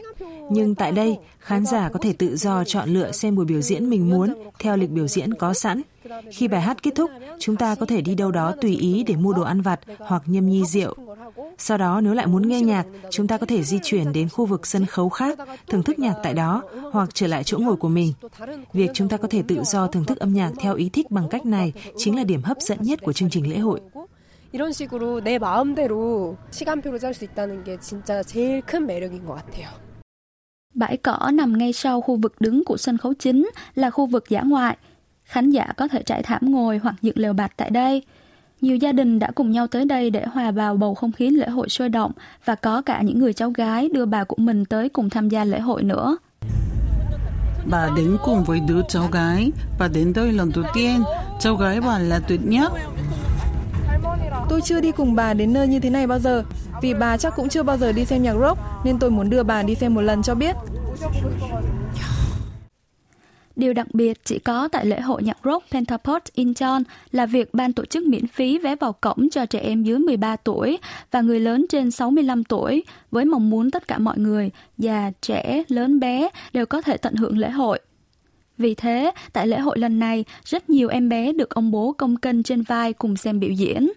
Nhưng 0.50 0.74
tại 0.74 0.92
đây, 0.92 1.18
khán 1.38 1.66
giả 1.66 1.88
có 1.88 1.98
thể 2.02 2.12
tự 2.12 2.36
do 2.36 2.64
chọn 2.64 2.88
lựa 2.88 3.12
xem 3.12 3.36
buổi 3.36 3.44
biểu 3.44 3.60
diễn 3.60 3.90
mình 3.90 4.10
muốn 4.10 4.34
theo 4.58 4.76
lịch 4.76 4.90
biểu 4.90 5.06
diễn 5.06 5.34
có 5.34 5.54
sẵn. 5.54 5.82
Khi 6.30 6.48
bài 6.48 6.60
hát 6.60 6.82
kết 6.82 6.90
thúc, 6.94 7.10
chúng 7.38 7.56
ta 7.56 7.74
có 7.74 7.86
thể 7.86 8.00
đi 8.00 8.14
đâu 8.14 8.30
đó 8.30 8.54
tùy 8.60 8.76
ý 8.76 9.04
để 9.06 9.16
mua 9.16 9.32
đồ 9.32 9.42
ăn 9.42 9.60
vặt 9.60 9.80
hoặc 9.98 10.22
nhâm 10.26 10.48
nhi 10.48 10.64
rượu. 10.64 10.94
Sau 11.58 11.78
đó 11.78 12.00
nếu 12.00 12.14
lại 12.14 12.26
muốn 12.26 12.48
nghe 12.48 12.60
nhạc, 12.60 12.86
chúng 13.10 13.26
ta 13.26 13.38
có 13.38 13.46
thể 13.46 13.62
di 13.62 13.78
chuyển 13.82 14.12
đến 14.12 14.28
khu 14.28 14.46
vực 14.46 14.66
sân 14.66 14.86
khấu 14.86 15.08
khác, 15.08 15.38
thưởng 15.68 15.82
thức 15.82 15.98
nhạc 15.98 16.14
tại 16.22 16.34
đó 16.34 16.62
hoặc 16.92 17.14
trở 17.14 17.26
lại 17.26 17.44
chỗ 17.44 17.58
ngồi 17.58 17.76
của 17.76 17.88
mình. 17.88 18.12
Việc 18.72 18.90
chúng 18.94 19.08
ta 19.08 19.16
có 19.16 19.28
thể 19.28 19.42
tự 19.48 19.62
do 19.64 19.86
thưởng 19.86 20.04
thức 20.04 20.18
âm 20.18 20.32
nhạc 20.34 20.52
theo 20.58 20.74
ý 20.74 20.88
thích 20.88 21.10
bằng 21.10 21.28
cách 21.28 21.46
này 21.46 21.72
chính 21.96 22.16
là 22.16 22.24
điểm 22.24 22.42
hấp 22.42 22.60
dẫn 22.60 22.78
nhất 22.82 23.00
của 23.02 23.12
chương 23.12 23.30
trình 23.30 23.50
lễ 23.50 23.58
hội. 23.58 23.80
이런 24.52 24.72
식으로 24.72 25.20
내 25.20 25.38
마음대로 25.38 26.36
시간표를 26.50 26.98
짤 26.98 27.14
수 27.14 27.24
있다는 27.24 27.62
게 27.62 27.78
진짜 27.78 28.20
제일 28.22 28.60
큰 28.62 28.84
매력인 28.84 29.24
것 29.24 29.34
같아요. 29.34 29.68
Bãi 30.75 30.97
cỏ 30.97 31.31
nằm 31.33 31.57
ngay 31.57 31.73
sau 31.73 32.01
khu 32.01 32.15
vực 32.15 32.35
đứng 32.39 32.63
của 32.65 32.77
sân 32.77 32.97
khấu 32.97 33.13
chính 33.13 33.49
là 33.75 33.89
khu 33.89 34.05
vực 34.05 34.23
giả 34.29 34.41
ngoại. 34.41 34.77
Khán 35.23 35.49
giả 35.49 35.73
có 35.77 35.87
thể 35.87 36.03
trải 36.03 36.23
thảm 36.23 36.41
ngồi 36.51 36.77
hoặc 36.77 36.95
dựng 37.01 37.17
lều 37.17 37.33
bạt 37.33 37.51
tại 37.57 37.69
đây. 37.69 38.03
Nhiều 38.61 38.75
gia 38.75 38.91
đình 38.91 39.19
đã 39.19 39.31
cùng 39.35 39.51
nhau 39.51 39.67
tới 39.67 39.85
đây 39.85 40.09
để 40.09 40.25
hòa 40.25 40.51
vào 40.51 40.75
bầu 40.75 40.95
không 40.95 41.11
khí 41.11 41.29
lễ 41.29 41.49
hội 41.49 41.69
sôi 41.69 41.89
động 41.89 42.11
và 42.45 42.55
có 42.55 42.81
cả 42.81 43.01
những 43.01 43.19
người 43.19 43.33
cháu 43.33 43.49
gái 43.51 43.89
đưa 43.89 44.05
bà 44.05 44.23
của 44.23 44.35
mình 44.39 44.65
tới 44.65 44.89
cùng 44.89 45.09
tham 45.09 45.29
gia 45.29 45.43
lễ 45.43 45.59
hội 45.59 45.83
nữa. 45.83 46.17
Bà 47.71 47.89
đến 47.97 48.17
cùng 48.23 48.43
với 48.43 48.59
đứa 48.67 48.81
cháu 48.89 49.07
gái. 49.11 49.51
Bà 49.79 49.87
đến 49.87 50.13
đây 50.15 50.31
lần 50.31 50.51
đầu 50.55 50.65
tiên. 50.73 51.03
Cháu 51.39 51.55
gái 51.55 51.81
bà 51.81 51.99
là 51.99 52.19
tuyệt 52.27 52.39
nhất. 52.43 52.71
Tôi 54.49 54.61
chưa 54.61 54.81
đi 54.81 54.91
cùng 54.91 55.15
bà 55.15 55.33
đến 55.33 55.53
nơi 55.53 55.67
như 55.67 55.79
thế 55.79 55.89
này 55.89 56.07
bao 56.07 56.19
giờ. 56.19 56.43
Vì 56.81 56.93
bà 56.93 57.17
chắc 57.17 57.35
cũng 57.35 57.49
chưa 57.49 57.63
bao 57.63 57.77
giờ 57.77 57.91
đi 57.91 58.05
xem 58.05 58.23
nhạc 58.23 58.35
rock 58.39 58.59
nên 58.83 58.99
tôi 58.99 59.11
muốn 59.11 59.29
đưa 59.29 59.43
bà 59.43 59.63
đi 59.63 59.75
xem 59.75 59.93
một 59.93 60.01
lần 60.01 60.23
cho 60.23 60.35
biết. 60.35 60.55
Điều 63.55 63.73
đặc 63.73 63.87
biệt 63.93 64.25
chỉ 64.25 64.39
có 64.39 64.67
tại 64.71 64.85
lễ 64.85 65.01
hội 65.01 65.23
nhạc 65.23 65.37
rock 65.43 65.71
Pentaport 65.71 66.23
Incheon 66.33 66.83
là 67.11 67.25
việc 67.25 67.53
ban 67.53 67.73
tổ 67.73 67.85
chức 67.85 68.03
miễn 68.03 68.27
phí 68.27 68.59
vé 68.59 68.75
vào 68.75 68.93
cổng 68.93 69.29
cho 69.29 69.45
trẻ 69.45 69.59
em 69.59 69.83
dưới 69.83 69.99
13 69.99 70.35
tuổi 70.35 70.77
và 71.11 71.21
người 71.21 71.39
lớn 71.39 71.65
trên 71.69 71.91
65 71.91 72.43
tuổi 72.43 72.83
với 73.11 73.25
mong 73.25 73.49
muốn 73.49 73.71
tất 73.71 73.87
cả 73.87 73.97
mọi 73.97 74.17
người, 74.17 74.51
già, 74.77 75.11
trẻ, 75.21 75.63
lớn 75.67 75.99
bé 75.99 76.29
đều 76.53 76.65
có 76.65 76.81
thể 76.81 76.97
tận 76.97 77.15
hưởng 77.15 77.37
lễ 77.37 77.49
hội. 77.49 77.79
Vì 78.57 78.75
thế, 78.75 79.11
tại 79.33 79.47
lễ 79.47 79.59
hội 79.59 79.79
lần 79.79 79.99
này, 79.99 80.25
rất 80.45 80.69
nhiều 80.69 80.89
em 80.89 81.09
bé 81.09 81.33
được 81.33 81.49
ông 81.49 81.71
bố 81.71 81.91
công 81.97 82.17
kênh 82.17 82.43
trên 82.43 82.61
vai 82.61 82.93
cùng 82.93 83.17
xem 83.17 83.39
biểu 83.39 83.51
diễn. 83.51 83.89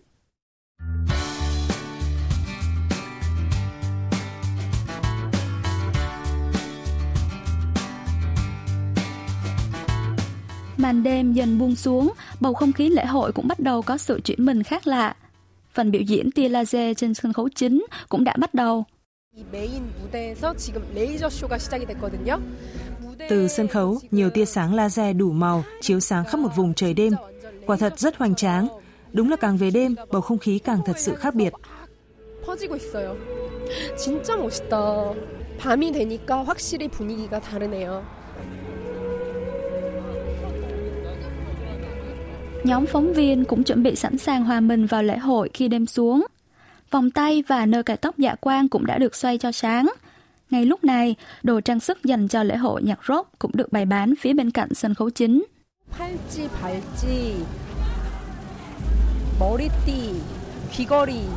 Màn 10.76 11.02
đêm 11.02 11.32
dần 11.32 11.58
buông 11.58 11.74
xuống, 11.74 12.12
bầu 12.40 12.54
không 12.54 12.72
khí 12.72 12.88
lễ 12.88 13.06
hội 13.06 13.32
cũng 13.32 13.48
bắt 13.48 13.60
đầu 13.60 13.82
có 13.82 13.96
sự 13.96 14.20
chuyển 14.20 14.44
mình 14.44 14.62
khác 14.62 14.86
lạ. 14.86 15.16
Phần 15.74 15.90
biểu 15.90 16.02
diễn 16.02 16.30
tia 16.30 16.48
laser 16.48 16.96
trên 16.96 17.14
sân 17.14 17.32
khấu 17.32 17.48
chính 17.48 17.86
cũng 18.08 18.24
đã 18.24 18.34
bắt 18.38 18.54
đầu. 18.54 18.84
Từ 23.28 23.48
sân 23.48 23.68
khấu, 23.68 23.98
nhiều 24.10 24.30
tia 24.30 24.44
sáng 24.44 24.74
laser 24.74 25.16
đủ 25.16 25.32
màu 25.32 25.64
chiếu 25.80 26.00
sáng 26.00 26.24
khắp 26.24 26.40
một 26.40 26.56
vùng 26.56 26.74
trời 26.74 26.94
đêm. 26.94 27.12
Quả 27.66 27.76
thật 27.76 27.98
rất 27.98 28.16
hoành 28.16 28.34
tráng. 28.34 28.68
Đúng 29.13 29.29
là 29.29 29.35
càng 29.35 29.57
về 29.57 29.71
đêm, 29.71 29.95
bầu 30.11 30.21
không 30.21 30.37
khí 30.37 30.59
càng 30.59 30.81
thật 30.85 30.97
sự 30.97 31.15
khác 31.15 31.35
biệt. 31.35 31.53
퍼지고 32.45 32.75
있어요. 32.75 33.15
진짜 33.97 34.35
멋있다. 34.35 35.13
밤이 35.59 35.91
되니까 35.91 36.43
확실히 36.43 36.87
분위기가 36.87 37.39
다르네요. 37.39 38.03
Nhóm 42.63 42.85
phóng 42.85 43.13
viên 43.13 43.45
cũng 43.45 43.63
chuẩn 43.63 43.83
bị 43.83 43.95
sẵn 43.95 44.17
sàng 44.17 44.45
hòa 44.45 44.59
mình 44.59 44.85
vào 44.85 45.03
lễ 45.03 45.17
hội 45.17 45.49
khi 45.53 45.67
đêm 45.67 45.85
xuống. 45.85 46.25
Vòng 46.91 47.11
tay 47.11 47.43
và 47.47 47.65
nơ 47.65 47.83
cài 47.83 47.97
tóc 47.97 48.17
dạ 48.17 48.35
quang 48.35 48.69
cũng 48.69 48.85
đã 48.85 48.97
được 48.97 49.15
xoay 49.15 49.37
cho 49.37 49.51
sáng. 49.51 49.93
Ngay 50.49 50.65
lúc 50.65 50.83
này, 50.83 51.15
đồ 51.43 51.61
trang 51.61 51.79
sức 51.79 52.03
dành 52.03 52.27
cho 52.27 52.43
lễ 52.43 52.57
hội 52.57 52.83
nhạc 52.83 52.99
rock 53.07 53.39
cũng 53.39 53.51
được 53.53 53.71
bày 53.71 53.85
bán 53.85 54.13
phía 54.19 54.33
bên 54.33 54.51
cạnh 54.51 54.73
sân 54.73 54.93
khấu 54.93 55.09
chính. 55.09 55.43
팔찌, 55.99 56.47
발찌, 56.61 57.35
머리띠, 59.39 60.21
귀걸이. 60.71 61.27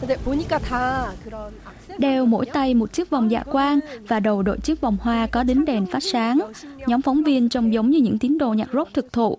근데 0.00 0.16
보니까 0.16 0.58
다 0.58 1.12
그런 1.24 1.52
Đeo 1.98 2.26
mỗi 2.26 2.46
tay 2.46 2.74
một 2.74 2.92
chiếc 2.92 3.10
vòng 3.10 3.30
dạ 3.30 3.42
quang 3.42 3.80
và 4.08 4.20
đầu 4.20 4.42
đội 4.42 4.58
chiếc 4.58 4.80
vòng 4.80 4.96
hoa 5.00 5.26
có 5.26 5.42
đính 5.42 5.64
đèn 5.64 5.86
phát 5.86 6.02
sáng. 6.02 6.38
Nhóm 6.86 7.02
phóng 7.02 7.22
viên 7.22 7.48
trông 7.48 7.72
giống 7.72 7.90
như 7.90 7.98
những 7.98 8.18
tín 8.18 8.38
đồ 8.38 8.52
nhạc 8.52 8.68
rock 8.72 8.94
thực 8.94 9.12
thụ. 9.12 9.38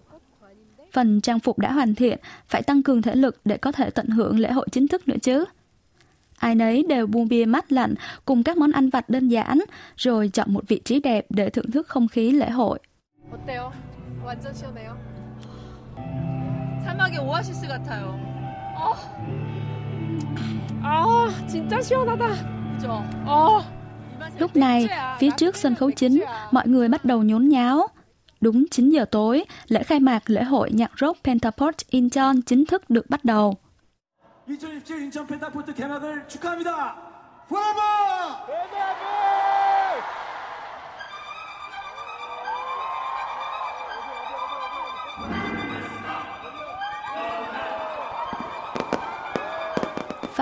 Phần 0.92 1.22
trang 1.22 1.40
phục 1.40 1.60
đã 1.60 1.72
hoàn 1.72 1.96
thiện, 1.96 2.20
phải 2.48 2.64
tăng 2.64 2.84
cường 2.84 3.02
thể 3.02 3.16
lực 3.16 3.40
để 3.46 3.58
có 3.58 3.72
thể 3.72 3.90
tận 3.90 4.08
hưởng 4.08 4.40
lễ 4.40 4.52
hội 4.52 4.68
chính 4.72 4.88
thức 4.88 5.08
nữa 5.08 5.16
chứ. 5.22 5.46
Ai 6.38 6.56
nấy 6.56 6.84
đều 6.90 7.08
buông 7.08 7.28
bia 7.28 7.46
mát 7.46 7.72
lạnh 7.72 7.96
cùng 8.26 8.44
các 8.44 8.58
món 8.58 8.72
ăn 8.72 8.90
vặt 8.90 9.10
đơn 9.10 9.28
giản, 9.28 9.60
rồi 9.98 10.30
chọn 10.34 10.54
một 10.54 10.64
vị 10.68 10.82
trí 10.86 11.00
đẹp 11.00 11.26
để 11.30 11.50
thưởng 11.50 11.72
thức 11.72 11.88
không 11.88 12.08
khí 12.08 12.32
lễ 12.32 12.50
hội. 12.50 12.80
사막의 16.92 17.20
오아시스 17.20 17.68
같아요. 17.68 18.20
어. 18.76 18.94
아, 20.84 21.28
진짜 21.48 21.82
시원하다. 21.82 22.28
그죠? 22.76 23.04
어. 23.26 23.62
Lúc 24.40 24.56
này, 24.56 24.88
phía 25.20 25.30
trước 25.38 25.56
sân 25.56 25.76
khấu 25.76 25.92
chính, 25.92 26.24
mọi 26.52 26.68
người 26.68 26.88
bắt 26.90 27.06
đầu 27.06 27.24
nhốn 27.24 27.50
nháo. 27.50 27.88
Đúng 28.42 28.66
9 28.72 28.90
giờ 28.90 29.06
tối, 29.12 29.46
lễ 29.68 29.84
khai 29.84 30.00
mạc 30.00 30.30
lễ 30.30 30.44
hội 30.44 30.72
nhạc 30.72 30.92
rock 31.00 31.24
Pentaport 31.24 31.76
Incheon 31.90 32.42
chính 32.42 32.66
thức 32.66 32.90
được 32.90 33.10
bắt 33.10 33.26
đầu. 33.26 33.54
2017 34.48 35.00
인천 35.00 35.28
펜타포트 35.28 35.74
개막을 35.74 36.24
축하합니다. 36.30 36.96
브라보! 37.50 39.21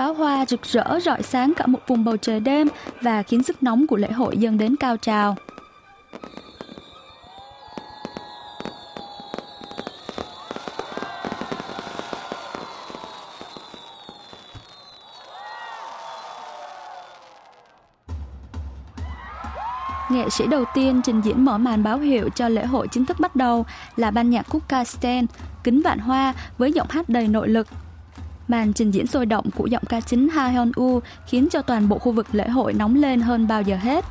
Pháo 0.01 0.13
hoa 0.13 0.45
rực 0.45 0.63
rỡ 0.63 0.99
rọi 0.99 1.23
sáng 1.23 1.53
cả 1.57 1.67
một 1.67 1.79
vùng 1.87 2.03
bầu 2.03 2.17
trời 2.17 2.39
đêm 2.39 2.67
và 3.01 3.23
khiến 3.23 3.43
sức 3.43 3.63
nóng 3.63 3.87
của 3.87 3.97
lễ 3.97 4.11
hội 4.11 4.37
dâng 4.37 4.57
đến 4.57 4.75
cao 4.75 4.97
trào. 4.97 5.35
Nghệ 20.11 20.29
sĩ 20.29 20.47
đầu 20.47 20.63
tiên 20.73 21.01
trình 21.03 21.21
diễn 21.21 21.45
mở 21.45 21.57
màn 21.57 21.83
báo 21.83 21.97
hiệu 21.97 22.29
cho 22.35 22.49
lễ 22.49 22.65
hội 22.65 22.87
chính 22.91 23.05
thức 23.05 23.19
bắt 23.19 23.35
đầu 23.35 23.65
là 23.95 24.11
ban 24.11 24.29
nhạc 24.29 24.49
Kuka 24.49 24.83
Sten, 24.83 25.25
Kính 25.63 25.81
Vạn 25.81 25.99
Hoa 25.99 26.33
với 26.57 26.71
giọng 26.71 26.87
hát 26.89 27.09
đầy 27.09 27.27
nội 27.27 27.49
lực. 27.49 27.67
Màn 28.51 28.73
trình 28.73 28.91
diễn 28.91 29.07
sôi 29.07 29.25
động 29.25 29.45
của 29.55 29.65
giọng 29.65 29.83
ca 29.89 30.01
chính 30.01 30.29
Ha 30.29 30.47
Hyun 30.47 30.71
U 30.75 30.99
khiến 31.27 31.47
cho 31.51 31.61
toàn 31.61 31.89
bộ 31.89 31.97
khu 31.97 32.11
vực 32.11 32.27
lễ 32.31 32.49
hội 32.49 32.73
nóng 32.73 32.95
lên 32.95 33.21
hơn 33.21 33.47
bao 33.47 33.61
giờ 33.61 33.75
hết. 33.75 34.05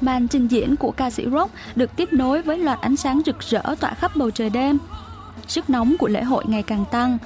Màn 0.00 0.28
trình 0.28 0.48
diễn 0.48 0.76
của 0.76 0.90
ca 0.90 1.10
sĩ 1.10 1.26
rock 1.32 1.52
được 1.74 1.96
tiếp 1.96 2.12
nối 2.12 2.42
với 2.42 2.58
loạt 2.58 2.78
ánh 2.80 2.96
sáng 2.96 3.20
rực 3.26 3.40
rỡ 3.40 3.62
tỏa 3.80 3.94
khắp 3.94 4.16
bầu 4.16 4.30
trời 4.30 4.50
đêm. 4.50 4.78
Sức 5.46 5.70
nóng 5.70 5.96
của 5.98 6.08
lễ 6.08 6.22
hội 6.22 6.44
ngày 6.46 6.62
càng 6.62 6.84
tăng. 6.90 7.18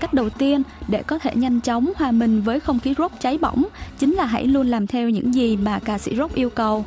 Cách 0.00 0.14
đầu 0.14 0.30
tiên 0.30 0.62
để 0.88 1.02
có 1.02 1.18
thể 1.18 1.30
nhanh 1.34 1.60
chóng 1.60 1.92
hòa 1.96 2.10
mình 2.10 2.42
với 2.42 2.60
không 2.60 2.80
khí 2.80 2.94
rock 2.98 3.20
cháy 3.20 3.38
bỏng, 3.38 3.64
chính 3.98 4.14
là 4.14 4.24
hãy 4.24 4.46
luôn 4.46 4.66
làm 4.66 4.86
theo 4.86 5.10
những 5.10 5.34
gì 5.34 5.56
mà 5.56 5.78
ca 5.84 5.98
sĩ 5.98 6.16
rock 6.16 6.34
yêu 6.34 6.50
cầu. 6.50 6.84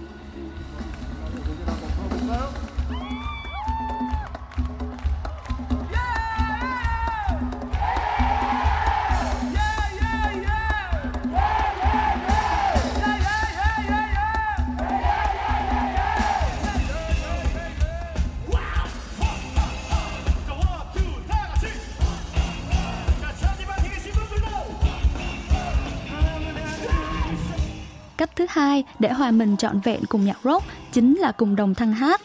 Hai 28.51 28.84
để 29.00 29.12
hòa 29.12 29.31
mình 29.31 29.58
trọn 29.58 29.79
vẹn 29.79 30.00
cùng 30.10 30.25
nhạc 30.25 30.38
rock 30.43 30.65
chính 30.91 31.15
là 31.15 31.31
cùng 31.31 31.55
đồng 31.55 31.75
thanh 31.75 31.93
hát. 31.93 32.22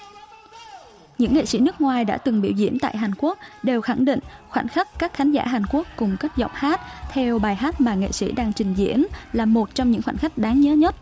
Những 1.18 1.34
nghệ 1.34 1.46
sĩ 1.46 1.58
nước 1.58 1.80
ngoài 1.80 2.04
đã 2.04 2.16
từng 2.16 2.42
biểu 2.42 2.52
diễn 2.52 2.78
tại 2.78 2.96
Hàn 2.96 3.10
Quốc 3.18 3.38
đều 3.62 3.80
khẳng 3.80 4.04
định 4.04 4.18
khoảnh 4.48 4.68
khắc 4.68 4.98
các 4.98 5.14
khán 5.14 5.32
giả 5.32 5.44
Hàn 5.46 5.66
Quốc 5.66 5.86
cùng 5.96 6.16
cất 6.16 6.36
giọng 6.36 6.50
hát 6.54 6.80
theo 7.12 7.38
bài 7.38 7.54
hát 7.54 7.80
mà 7.80 7.94
nghệ 7.94 8.12
sĩ 8.12 8.32
đang 8.32 8.52
trình 8.52 8.74
diễn 8.74 9.06
là 9.32 9.44
một 9.44 9.74
trong 9.74 9.90
những 9.90 10.02
khoảnh 10.02 10.16
khắc 10.16 10.38
đáng 10.38 10.60
nhớ 10.60 10.72
nhất. 10.72 10.94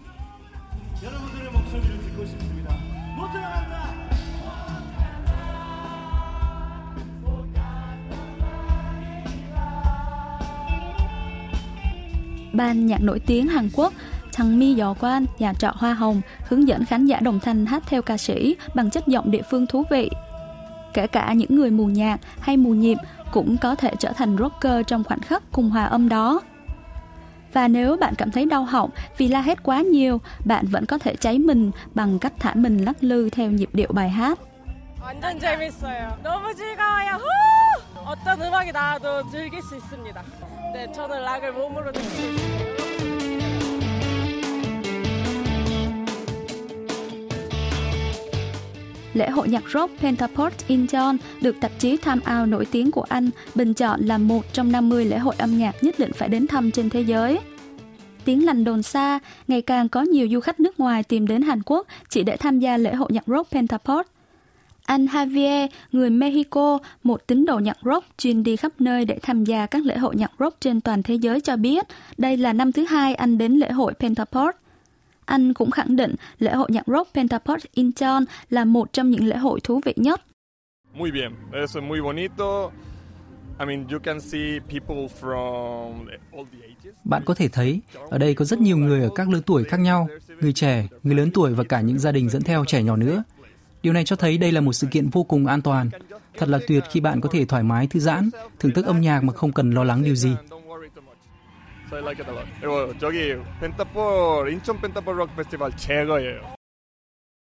Ban 12.53 12.87
nhạc 12.87 13.01
nổi 13.01 13.21
tiếng 13.21 13.47
Hàn 13.47 13.71
Quốc 13.75 13.93
Thằng 14.34 14.60
Mi 14.60 14.74
Dò 14.74 14.94
Quan, 15.00 15.26
nhà 15.40 15.54
trọ 15.54 15.72
Hoa 15.76 15.94
Hồng, 15.94 16.22
hướng 16.48 16.68
dẫn 16.68 16.86
khán 16.86 17.06
giả 17.06 17.20
đồng 17.20 17.40
thanh 17.40 17.66
hát 17.66 17.84
theo 17.88 18.02
ca 18.02 18.18
sĩ 18.18 18.56
bằng 18.74 18.90
chất 18.90 19.08
giọng 19.08 19.32
địa 19.32 19.42
phương 19.50 19.66
thú 19.66 19.84
vị. 19.90 20.10
Kể 20.94 21.08
cả 21.08 21.34
những 21.34 21.56
người 21.56 21.72
mù 21.72 21.86
nhạc 21.86 22.20
hay 22.40 22.58
mù 22.58 22.74
nhịp 22.74 22.98
cũng 23.32 23.58
có 23.58 23.76
thể 23.76 23.92
trở 24.00 24.12
thành 24.12 24.38
rocker 24.38 24.86
trong 24.88 25.04
khoảnh 25.04 25.20
khắc 25.20 25.44
cùng 25.52 25.70
hòa 25.70 25.86
âm 25.86 26.10
đó. 26.10 26.42
Và 27.54 27.68
nếu 27.68 27.98
bạn 27.98 28.16
cảm 28.16 28.32
thấy 28.32 28.46
đau 28.46 28.64
họng 28.64 28.90
vì 29.18 29.28
la 29.28 29.42
hét 29.42 29.64
quá 29.64 29.82
nhiều, 29.82 30.22
bạn 30.46 30.66
vẫn 30.68 30.86
có 30.86 30.98
thể 30.98 31.16
cháy 31.16 31.40
mình 31.40 31.72
bằng 31.96 32.20
cách 32.20 32.34
thả 32.40 32.54
mình 32.54 32.78
lắc 32.78 33.04
lư 33.04 33.30
theo 33.30 33.52
nhịp 33.52 33.70
điệu 33.74 33.90
bài 33.94 34.10
hát. 34.10 34.40
완전 35.02 35.40
재밌어요. 35.40 36.18
너무 36.24 36.54
즐거워요. 36.54 37.12
후! 37.18 37.26
어떤 38.06 38.42
음악이 38.42 38.72
나와도 38.72 39.30
즐길 39.32 39.62
수 39.62 39.78
있습니다. 39.78 40.24
네, 40.74 40.92
저는 40.92 41.22
락을 41.24 41.54
몸으로 41.54 41.92
느끼고 41.92 42.06
있습니 42.06 42.73
Lễ 49.15 49.31
hội 49.31 49.49
nhạc 49.49 49.65
rock 49.73 50.01
Pentaport 50.01 50.67
Incheon 50.67 51.17
được 51.41 51.57
tạp 51.61 51.73
chí 51.79 51.97
Time 51.97 52.41
Out 52.41 52.49
nổi 52.49 52.67
tiếng 52.71 52.91
của 52.91 53.05
Anh 53.09 53.31
bình 53.55 53.75
chọn 53.75 54.01
là 54.01 54.19
một 54.19 54.53
trong 54.53 54.73
50 54.73 55.05
lễ 55.05 55.19
hội 55.19 55.35
âm 55.39 55.59
nhạc 55.59 55.85
nhất 55.85 55.99
định 55.99 56.13
phải 56.13 56.29
đến 56.29 56.47
thăm 56.47 56.71
trên 56.71 56.91
thế 56.91 57.01
giới. 57.01 57.39
Tiếng 58.25 58.45
lành 58.45 58.65
đồn 58.65 58.83
xa, 58.83 59.19
ngày 59.49 59.63
càng 59.63 59.89
có 59.89 60.03
nhiều 60.03 60.29
du 60.33 60.41
khách 60.41 60.61
nước 60.61 60.81
ngoài 60.81 61.03
tìm 61.03 61.27
đến 61.27 61.43
Hàn 61.43 61.63
Quốc 61.67 61.87
chỉ 62.09 62.23
để 62.23 62.37
tham 62.37 62.59
gia 62.59 62.77
lễ 62.77 62.95
hội 62.95 63.09
nhạc 63.13 63.25
rock 63.27 63.51
Pentaport. 63.51 64.07
Anh 64.87 65.07
Javier, 65.07 65.69
người 65.93 66.11
Mexico, 66.11 66.79
một 67.03 67.27
tín 67.27 67.45
đồ 67.45 67.59
nhạc 67.59 67.79
rock 67.85 68.07
chuyên 68.19 68.43
đi 68.43 68.57
khắp 68.57 68.73
nơi 68.79 69.05
để 69.05 69.19
tham 69.23 69.45
gia 69.45 69.67
các 69.67 69.85
lễ 69.85 69.99
hội 69.99 70.17
nhạc 70.17 70.33
rock 70.39 70.61
trên 70.61 70.81
toàn 70.81 71.03
thế 71.03 71.15
giới 71.15 71.41
cho 71.41 71.57
biết 71.57 71.87
đây 72.19 72.37
là 72.37 72.53
năm 72.53 72.73
thứ 72.73 72.85
hai 72.85 73.15
anh 73.15 73.39
đến 73.39 73.53
lễ 73.53 73.73
hội 73.73 73.93
Pentaport. 74.01 74.57
Anh 75.25 75.55
cũng 75.55 75.71
khẳng 75.71 75.97
định 75.97 76.15
lễ 76.39 76.53
hội 76.53 76.69
nhạc 76.73 76.87
rock 76.87 77.15
Pentaport 77.15 77.65
Incheon 77.75 78.25
là 78.51 78.65
một 78.65 78.93
trong 78.93 79.11
những 79.11 79.25
lễ 79.25 79.37
hội 79.37 79.61
thú 79.61 79.81
vị 79.85 79.95
nhất. 79.97 80.21
Muy 80.95 81.11
bien, 81.11 81.31
eso 81.53 81.81
es 81.81 81.89
muy 81.89 82.01
bonito. 82.01 82.71
I 83.61 83.67
mean, 83.67 83.87
you 83.89 83.99
can 83.99 84.21
see 84.21 84.59
people 84.69 85.09
from 85.21 86.07
all 86.33 86.47
the 86.53 86.59
ages. 86.67 86.95
Bạn 87.05 87.23
có 87.25 87.35
thể 87.35 87.49
thấy 87.49 87.81
ở 88.11 88.19
đây 88.19 88.35
có 88.35 88.45
rất 88.45 88.61
nhiều 88.61 88.77
người 88.77 89.03
ở 89.03 89.09
các 89.15 89.29
lứa 89.29 89.41
tuổi 89.47 89.65
khác 89.65 89.81
nhau, 89.81 90.09
người 90.41 90.53
trẻ, 90.53 90.89
người 91.03 91.15
lớn 91.15 91.31
tuổi 91.35 91.55
và 91.55 91.65
cả 91.65 91.81
những 91.81 91.99
gia 91.99 92.13
đình 92.13 92.29
dẫn 92.29 92.43
theo 92.43 92.65
trẻ 92.65 92.83
nhỏ 92.83 92.97
nữa. 92.97 93.23
Điều 93.83 93.93
này 93.93 94.05
cho 94.05 94.17
thấy 94.17 94.39
đây 94.39 94.53
là 94.53 94.61
một 94.61 94.73
sự 94.73 94.87
kiện 94.91 95.09
vô 95.09 95.23
cùng 95.23 95.47
an 95.47 95.63
toàn. 95.63 95.91
Thật 96.39 96.49
là 96.49 96.59
tuyệt 96.67 96.85
khi 96.91 97.01
bạn 97.01 97.21
có 97.21 97.29
thể 97.33 97.45
thoải 97.45 97.63
mái 97.63 97.87
thư 97.87 98.01
giãn, 98.01 98.31
thưởng 98.59 98.73
thức 98.73 98.87
âm 98.87 99.01
nhạc 99.01 99.25
mà 99.25 99.33
không 99.33 99.53
cần 99.53 99.71
lo 99.71 99.85
lắng 99.85 100.03
điều 100.05 100.15
gì. 100.15 100.35
So 101.94 101.98
I 101.98 102.02
like 102.02 102.24
it 102.24 102.30
a 102.30 102.34
lot. 102.34 102.48
그리고 102.62 102.98
저기 103.00 103.36
펜타폴 103.60 104.50
인천 104.50 104.82
펜타폴 104.82 105.20
록 105.20 105.36
페스티벌 105.36 105.72
최고예요. 105.76 106.60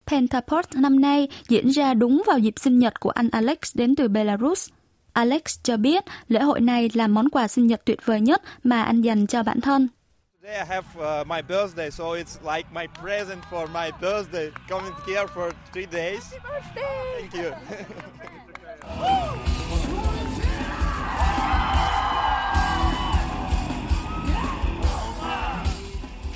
Pentaport 0.05 0.75
năm 0.75 0.99
nay 0.99 1.27
diễn 1.47 1.67
ra 1.67 1.93
đúng 1.93 2.23
vào 2.27 2.39
dịp 2.39 2.53
sinh 2.59 2.79
nhật 2.79 2.99
của 2.99 3.09
anh 3.09 3.29
Alex 3.31 3.57
đến 3.73 3.95
từ 3.95 4.07
Belarus. 4.07 4.69
Alex 5.13 5.41
cho 5.63 5.77
biết 5.77 6.03
lễ 6.27 6.41
hội 6.41 6.61
này 6.61 6.89
là 6.93 7.07
món 7.07 7.29
quà 7.29 7.47
sinh 7.47 7.67
nhật 7.67 7.81
tuyệt 7.85 8.05
vời 8.05 8.21
nhất 8.21 8.41
mà 8.63 8.83
anh 8.83 9.01
dành 9.01 9.27
cho 9.27 9.43
bản 9.43 9.61
thân. 9.61 9.87
Today 10.41 10.57
I 10.57 10.65
have 10.65 10.85
uh, 10.97 11.27
my 11.27 11.41
birthday, 11.41 11.91
so 11.91 12.03
it's 12.03 12.55
like 12.55 12.67
my 12.73 12.87
present 13.01 13.43
for 13.51 13.67
my 13.67 13.91
birthday. 14.01 14.51
Coming 14.69 14.93
here 15.07 15.27
for 15.27 15.51
three 15.73 15.85
days. 15.85 16.33
Happy 16.33 16.39
birthday! 16.43 17.19
Thank 17.19 17.33
you. 17.33 17.51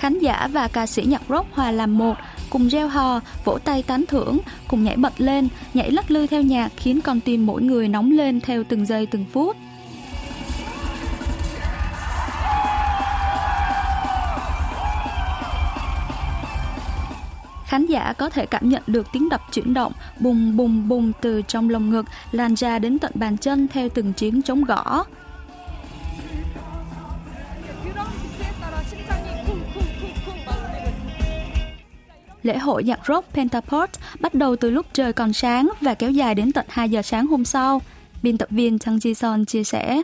Khán 0.01 0.19
giả 0.19 0.49
và 0.53 0.69
ca 0.69 0.87
sĩ 0.87 1.03
nhạc 1.03 1.23
rock 1.29 1.55
hòa 1.55 1.71
làm 1.71 1.99
một, 1.99 2.15
cùng 2.51 2.69
reo 2.69 2.89
hò, 2.89 3.21
vỗ 3.45 3.59
tay 3.65 3.83
tán 3.83 4.05
thưởng, 4.09 4.39
cùng 4.69 4.85
nhảy 4.85 4.97
bật 4.97 5.13
lên, 5.21 5.49
nhảy 5.75 5.91
lắc 5.91 6.11
lư 6.11 6.27
theo 6.27 6.43
nhạc 6.43 6.73
khiến 6.77 7.01
con 7.01 7.21
tim 7.21 7.47
mỗi 7.47 7.63
người 7.63 7.89
nóng 7.89 8.11
lên 8.11 8.41
theo 8.41 8.65
từng 8.65 8.87
giây 8.87 9.07
từng 9.07 9.25
phút. 9.33 9.57
khán 17.67 17.87
giả 17.87 18.13
có 18.19 18.31
thể 18.31 18.47
cảm 18.47 18.69
nhận 18.69 18.83
được 18.87 19.07
tiếng 19.13 19.29
đập 19.29 19.41
chuyển 19.53 19.75
động 19.75 19.93
bùng 20.21 20.57
bùng 20.57 20.89
bùng 20.89 21.13
từ 21.21 21.43
trong 21.43 21.71
lồng 21.71 21.91
ngực 21.91 22.07
lan 22.33 22.55
ra 22.55 22.79
đến 22.79 22.99
tận 22.99 23.13
bàn 23.15 23.37
chân 23.37 23.69
theo 23.69 23.89
từng 23.89 24.13
tiếng 24.19 24.43
chống 24.43 24.65
gõ. 24.65 25.05
Lễ 32.43 32.59
hội 32.59 32.85
nhạc 32.85 33.01
rock 33.09 33.35
Pentaport 33.35 33.91
bắt 34.21 34.35
đầu 34.35 34.57
từ 34.57 34.71
lúc 34.71 34.87
trời 34.93 35.13
còn 35.13 35.33
sáng 35.33 35.69
và 35.81 35.95
kéo 35.95 36.11
dài 36.11 36.35
đến 36.35 36.53
tận 36.53 36.67
2 36.69 36.91
giờ 36.91 37.03
sáng 37.03 37.27
hôm 37.27 37.45
sau. 37.45 37.81
Biên 38.23 38.39
tập 38.39 38.49
viên 38.51 38.79
Chang 38.79 38.97
Ji 38.97 39.15
Son 39.15 39.45
chia 39.45 39.65
sẻ. 39.65 40.03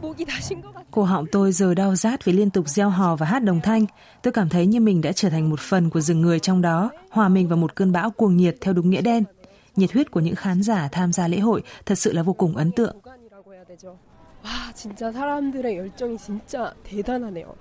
Cổ 0.90 1.02
họng 1.02 1.26
tôi 1.32 1.52
giờ 1.52 1.74
đau 1.74 1.96
rát 1.96 2.24
vì 2.24 2.32
liên 2.32 2.50
tục 2.50 2.68
gieo 2.68 2.90
hò 2.90 3.16
và 3.16 3.26
hát 3.26 3.44
đồng 3.44 3.60
thanh. 3.60 3.86
Tôi 4.22 4.32
cảm 4.32 4.48
thấy 4.48 4.66
như 4.66 4.80
mình 4.80 5.00
đã 5.00 5.12
trở 5.12 5.30
thành 5.30 5.50
một 5.50 5.60
phần 5.60 5.90
của 5.90 6.00
rừng 6.00 6.20
người 6.20 6.38
trong 6.38 6.62
đó, 6.62 6.90
hòa 7.10 7.28
mình 7.28 7.48
vào 7.48 7.56
một 7.56 7.74
cơn 7.74 7.92
bão 7.92 8.10
cuồng 8.10 8.36
nhiệt 8.36 8.56
theo 8.60 8.74
đúng 8.74 8.90
nghĩa 8.90 9.00
đen. 9.00 9.24
Nhiệt 9.76 9.92
huyết 9.92 10.10
của 10.10 10.20
những 10.20 10.34
khán 10.34 10.62
giả 10.62 10.88
tham 10.92 11.12
gia 11.12 11.28
lễ 11.28 11.38
hội 11.38 11.62
thật 11.86 11.94
sự 11.94 12.12
là 12.12 12.22
vô 12.22 12.32
cùng 12.32 12.56
ấn 12.56 12.72
tượng. 12.72 12.96
와, 14.43 14.71
진짜 14.73 15.11
사람들의 15.11 15.77
열정이 15.77 16.17
진짜 16.17 16.73
대단하네요. 16.83 17.55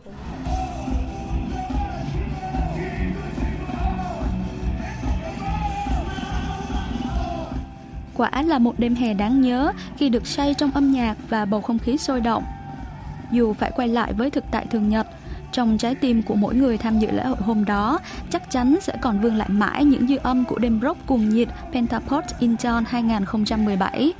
Quả 8.16 8.42
là 8.42 8.58
một 8.58 8.74
đêm 8.78 8.94
hè 8.94 9.14
đáng 9.14 9.40
nhớ 9.40 9.72
khi 9.96 10.08
được 10.08 10.26
say 10.26 10.54
trong 10.54 10.70
âm 10.70 10.92
nhạc 10.92 11.16
và 11.28 11.44
bầu 11.44 11.60
không 11.60 11.78
khí 11.78 11.98
sôi 11.98 12.20
động. 12.20 12.44
Dù 13.30 13.52
phải 13.52 13.70
quay 13.76 13.88
lại 13.88 14.12
với 14.12 14.30
thực 14.30 14.44
tại 14.50 14.66
thường 14.70 14.88
nhật, 14.88 15.06
trong 15.52 15.78
trái 15.78 15.94
tim 15.94 16.22
của 16.22 16.34
mỗi 16.34 16.54
người 16.54 16.78
tham 16.78 16.98
dự 16.98 17.10
lễ 17.10 17.24
hội 17.24 17.38
hôm 17.40 17.64
đó 17.64 17.98
chắc 18.30 18.50
chắn 18.50 18.76
sẽ 18.80 18.96
còn 19.00 19.20
vương 19.20 19.34
lại 19.34 19.48
mãi 19.48 19.84
những 19.84 20.08
dư 20.08 20.16
âm 20.16 20.44
của 20.44 20.58
đêm 20.58 20.80
rock 20.82 21.06
cuồng 21.06 21.28
nhiệt 21.28 21.48
Pentaport 21.72 22.24
Incheon 22.38 22.84
2017. 22.86 24.12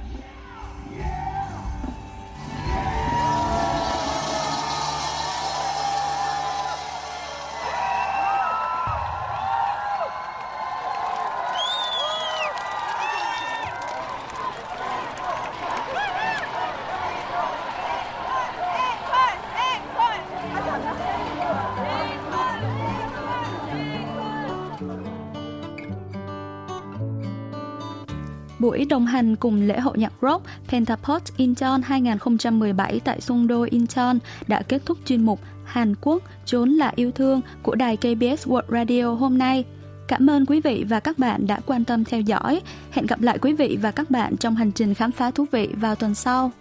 Buổi 28.60 28.86
đồng 28.86 29.06
hành 29.06 29.36
cùng 29.36 29.68
lễ 29.68 29.80
hội 29.80 29.98
nhạc 29.98 30.14
rock 30.22 30.46
Pentaport 30.70 31.24
Incheon 31.38 31.82
2017 31.84 33.00
tại 33.00 33.22
Songdo 33.22 33.64
Incheon 33.70 34.14
đã 34.48 34.62
kết 34.62 34.82
thúc 34.86 34.98
chuyên 35.06 35.26
mục 35.26 35.40
Hàn 35.66 35.96
Quốc 36.02 36.24
trốn 36.46 36.70
là 36.70 36.92
yêu 36.96 37.12
thương 37.12 37.42
của 37.64 37.76
đài 37.76 37.98
KBS 37.98 38.48
World 38.48 38.62
Radio 38.70 39.14
hôm 39.14 39.38
nay. 39.38 39.66
Cảm 40.08 40.30
ơn 40.30 40.46
quý 40.46 40.62
vị 40.62 40.86
và 40.90 41.00
các 41.00 41.18
bạn 41.18 41.48
đã 41.48 41.60
quan 41.66 41.86
tâm 41.86 42.06
theo 42.06 42.22
dõi. 42.22 42.62
Hẹn 42.92 43.06
gặp 43.06 43.22
lại 43.22 43.38
quý 43.42 43.54
vị 43.54 43.78
và 43.82 43.92
các 43.92 44.12
bạn 44.12 44.38
trong 44.38 44.56
hành 44.56 44.72
trình 44.72 44.94
khám 44.94 45.12
phá 45.12 45.32
thú 45.32 45.46
vị 45.52 45.70
vào 45.74 45.96
tuần 45.96 46.16
sau. 46.16 46.52